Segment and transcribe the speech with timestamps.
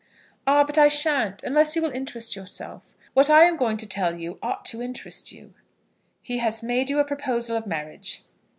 [0.47, 2.95] "Ah, but I shan't, unless you will interest yourself.
[3.13, 5.53] What I am going to tell you ought to interest you."
[6.23, 8.23] "He has made you a proposal of marriage?"